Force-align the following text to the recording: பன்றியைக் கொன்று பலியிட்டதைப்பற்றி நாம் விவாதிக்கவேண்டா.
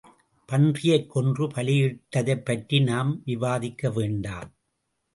பன்றியைக் 0.45 1.09
கொன்று 1.09 1.47
பலியிட்டதைப்பற்றி 1.47 2.83
நாம் 2.83 3.21
விவாதிக்கவேண்டா. 3.25 4.51